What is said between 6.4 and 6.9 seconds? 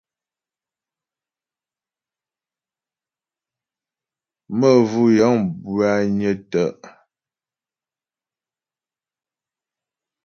tə́'.